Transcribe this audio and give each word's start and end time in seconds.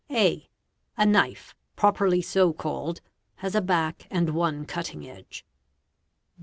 (a) 0.09 0.49
A 0.97 1.05
knife, 1.05 1.53
properly 1.75 2.23
so 2.23 2.53
called, 2.53 3.01
has 3.35 3.53
a 3.53 3.61
back 3.61 4.07
and 4.09 4.31
one 4.31 4.65
cutting 4.65 5.07
edge. 5.07 5.45